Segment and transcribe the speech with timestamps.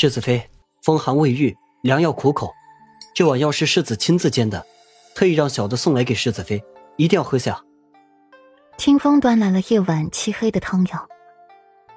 [0.00, 0.40] 世子妃，
[0.80, 2.54] 风寒未愈，良药苦口，
[3.16, 4.64] 这碗药是世子亲自煎的，
[5.12, 6.62] 特意让小的送来给世子妃，
[6.94, 7.60] 一定要喝下。
[8.76, 11.08] 清风端来了一碗漆黑的汤药，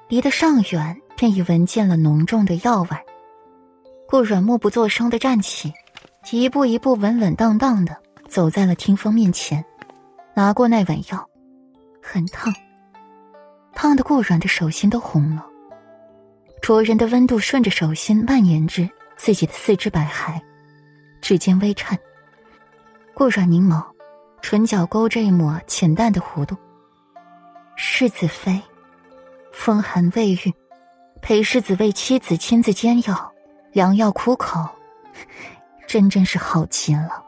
[0.08, 2.90] 离得尚远，便已闻见了浓重的药味。
[4.10, 5.72] 顾软默不作声的站起，
[6.32, 7.96] 一步一步稳稳当当的
[8.28, 9.64] 走在了听风面前，
[10.34, 11.30] 拿过那碗药，
[12.02, 12.52] 很烫，
[13.76, 15.46] 烫的顾软的手心都红了。
[16.62, 20.40] 灼人的温度顺着手心蔓延至自己的四肢百骸，
[21.20, 21.98] 指尖微颤。
[23.16, 23.84] 顾软凝眸，
[24.44, 26.56] 唇角勾着一抹浅淡的弧度。
[27.76, 28.62] 世子妃，
[29.52, 30.54] 风寒未愈，
[31.20, 33.34] 裴世子为妻子亲自煎药，
[33.72, 34.70] 良药苦口，
[35.88, 37.24] 真真是好极了。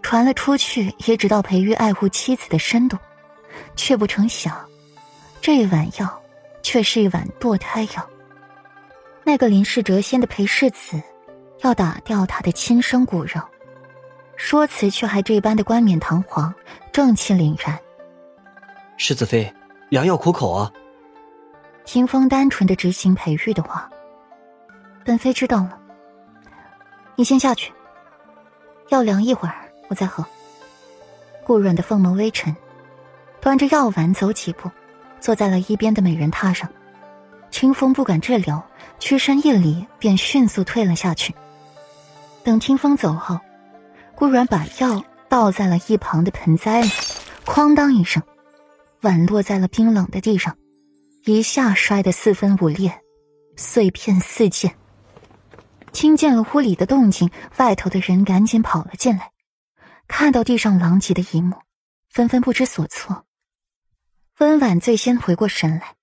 [0.00, 2.96] 传了出去，也知道裴玉爱护妻子的深度，
[3.76, 4.56] 却不成想，
[5.42, 6.22] 这一碗药
[6.62, 8.10] 却是一碗堕胎药。
[9.26, 11.02] 那个林氏谪仙的裴世子，
[11.62, 13.40] 要打掉他的亲生骨肉，
[14.36, 16.54] 说辞却还这般的冠冕堂皇、
[16.92, 17.78] 正气凛然。
[18.98, 19.50] 世子妃，
[19.88, 20.70] 良药苦口啊！
[21.86, 23.88] 听风单纯的执行裴玉的话，
[25.06, 25.78] 本妃知道了。
[27.16, 27.72] 你先下去，
[28.90, 29.54] 药凉一会儿，
[29.88, 30.22] 我再喝。
[31.44, 32.54] 顾软的凤眸微沉，
[33.40, 34.70] 端着药碗走几步，
[35.18, 36.68] 坐在了一边的美人榻上。
[37.54, 38.60] 清风不敢滞留。
[38.98, 41.32] 屈身一礼，便迅速退了下去。
[42.42, 43.38] 等听风走后，
[44.16, 46.88] 顾软把药倒在了一旁的盆栽里，
[47.44, 48.20] 哐当一声，
[49.02, 50.56] 碗落在了冰冷的地上，
[51.26, 53.00] 一下摔得四分五裂，
[53.56, 54.74] 碎片四溅。
[55.92, 59.30] 听见了屋里的动静，外头的人赶紧跑了进来，
[60.08, 61.54] 看到地上狼藉的一幕，
[62.10, 63.24] 纷纷不知所措。
[64.40, 65.94] 温婉最先回过神来。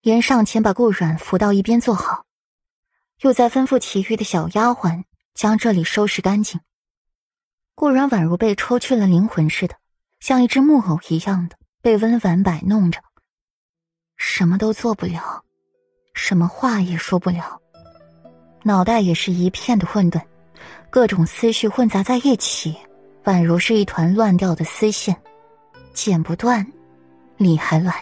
[0.00, 2.24] 连上前把顾软扶到一边坐好，
[3.22, 5.04] 又再吩咐其余的小丫鬟
[5.34, 6.60] 将这里收拾干净。
[7.74, 9.74] 顾软宛如被抽去了灵魂似的，
[10.20, 13.00] 像一只木偶一样的被温婉摆弄着，
[14.16, 15.44] 什么都做不了，
[16.14, 17.60] 什么话也说不了，
[18.62, 20.20] 脑袋也是一片的混沌，
[20.90, 22.76] 各种思绪混杂在一起，
[23.24, 25.16] 宛如是一团乱掉的丝线，
[25.92, 26.66] 剪不断，
[27.36, 27.94] 理还乱。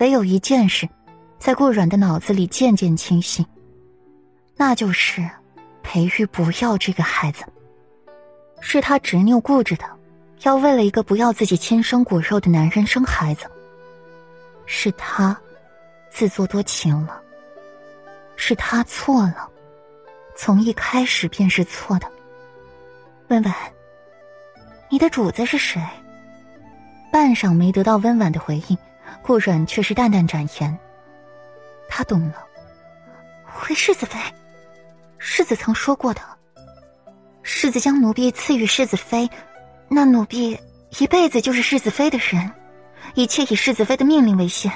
[0.00, 0.88] 唯有一件事，
[1.38, 3.46] 在顾软的脑子里渐渐清晰，
[4.56, 5.28] 那就是
[5.82, 7.44] 裴玉不要这个孩子，
[8.62, 9.84] 是他执拗固执的，
[10.40, 13.44] 要为了一个不要自己亲生骨肉的男人生孩子，
[14.64, 15.38] 是他
[16.10, 17.20] 自作多情了，
[18.36, 19.50] 是他错了，
[20.34, 22.10] 从一开始便是错的。
[23.28, 23.54] 温婉，
[24.88, 25.78] 你的主子是谁？
[27.12, 28.78] 半晌没得到温婉的回应。
[29.22, 30.78] 顾软却是淡淡展言。
[31.88, 32.46] 他懂了，
[33.44, 34.18] 回世子妃，
[35.18, 36.20] 世子曾说过的，
[37.42, 39.28] 世子将奴婢赐予世子妃，
[39.88, 40.58] 那奴婢
[40.98, 42.50] 一辈子就是世子妃的人，
[43.14, 44.72] 一切以世子妃的命令为先，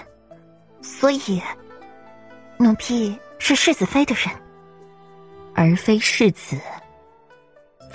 [0.83, 1.41] 所以，
[2.56, 4.34] 奴婢是世子妃的人，
[5.55, 6.59] 而非世子。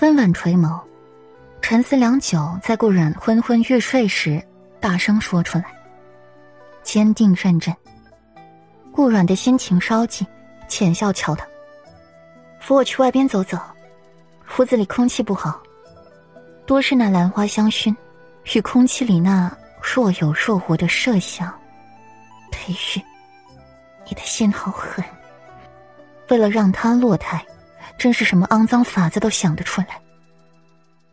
[0.01, 0.81] 温婉垂眸，
[1.61, 4.41] 沉思良久，在顾软昏昏欲睡时，
[4.79, 5.65] 大声说出来。
[6.91, 7.71] 坚定认真。
[8.91, 10.25] 顾软的心情稍紧，
[10.67, 11.45] 浅笑瞧他
[12.59, 13.59] ：“扶我去外边走走，
[14.57, 15.61] 屋子里空气不好，
[16.65, 17.95] 多是那兰花香薰，
[18.55, 21.47] 与空气里那若有若无的麝香。”
[22.49, 23.01] 裴玉，
[24.07, 25.05] 你的心好狠。
[26.29, 27.45] 为了让他落胎，
[27.99, 29.89] 真是什么肮脏法子都想得出来。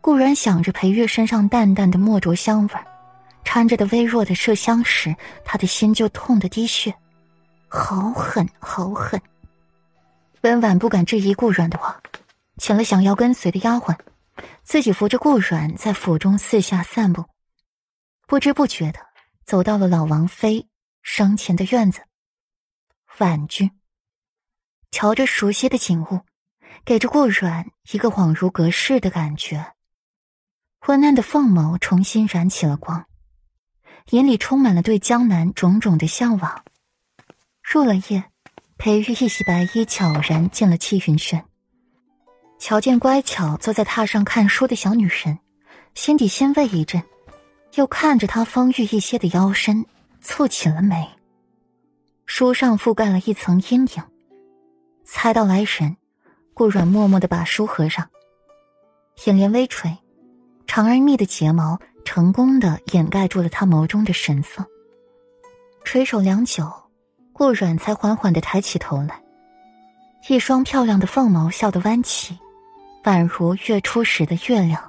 [0.00, 2.82] 顾然想着裴玉身上淡淡的墨竹香味儿。
[3.56, 6.94] 掺着的微弱的麝香时，他的心就痛得滴血，
[7.68, 9.18] 好狠，好狠！
[10.42, 11.98] 温婉不敢质疑顾软的话，
[12.58, 13.96] 请了想要跟随的丫鬟，
[14.62, 17.24] 自己扶着顾软在府中四下散步，
[18.26, 18.98] 不知不觉的
[19.46, 20.68] 走到了老王妃
[21.00, 22.02] 生前的院子。
[23.16, 23.70] 婉君
[24.90, 26.20] 瞧着熟悉的景物，
[26.84, 29.72] 给着顾软一个恍如隔世的感觉。
[30.78, 33.06] 昏暗的凤眸重新燃起了光。
[34.10, 36.64] 眼里充满了对江南种种的向往。
[37.60, 38.22] 入了夜，
[38.78, 41.44] 裴玉一袭白衣，悄然进了气云轩。
[42.58, 45.38] 瞧见乖巧坐在榻上看书的小女人，
[45.94, 47.02] 心底欣慰一阵，
[47.74, 49.84] 又看着她丰腴一些的腰身，
[50.22, 51.08] 蹙起了眉。
[52.26, 54.04] 书上覆盖了一层阴影，
[55.04, 55.96] 猜到来人，
[56.54, 58.08] 顾软默默的把书合上，
[59.24, 59.98] 眼帘微垂，
[60.68, 61.80] 长而密的睫毛。
[62.06, 64.64] 成功的掩盖住了他眸中的神色。
[65.84, 66.72] 垂首良久，
[67.32, 69.20] 顾软才缓缓的抬起头来，
[70.28, 72.38] 一双漂亮的凤眸笑得弯起，
[73.02, 74.80] 宛如月初时的月亮；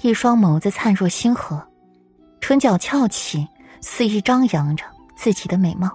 [0.00, 1.62] 一双眸子灿若星河，
[2.40, 3.46] 唇角翘起，
[3.80, 4.84] 肆意张扬着
[5.14, 5.90] 自己的美貌。